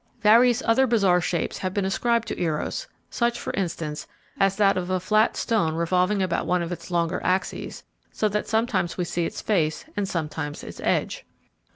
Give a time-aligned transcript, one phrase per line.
[0.23, 4.07] Various other bizarre shapes have been ascribed to Eros, such, for instance,
[4.39, 8.47] as that of a flat stone revolving about one of its longer axes, so that
[8.47, 11.23] sometimes we see its face and sometimes its edge.